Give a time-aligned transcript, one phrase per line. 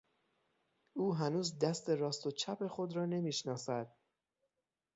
[0.93, 3.95] او هنوز دست راست و چپ خود را نمیشناسد.